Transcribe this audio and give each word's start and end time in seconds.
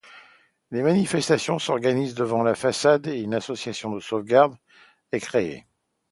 Des 0.71 0.81
manifestations 0.81 1.59
s’organisent 1.59 2.15
devant 2.15 2.41
la 2.41 2.55
façade 2.55 3.05
et 3.05 3.21
une 3.21 3.35
association 3.35 3.91
de 3.91 3.99
sauvegarde 3.99 4.55
est 5.11 5.19
créée. 5.19 5.67